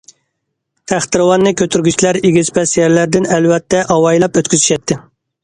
تەختىراۋاننى 0.91 1.51
كۆتۈرگۈچىلەر 1.61 2.19
ئېگىز- 2.23 2.51
پەس 2.57 2.73
يەرلەردىن 2.79 3.29
ئەلۋەتتە 3.37 3.85
ئاۋايلاپ 3.99 4.43
ئۆتكۈزۈشەتتى. 4.43 5.01